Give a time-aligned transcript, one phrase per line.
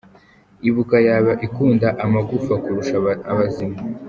[0.69, 2.95] Ibuka yaba ikunda amagufa kurusha
[3.31, 3.77] abazima?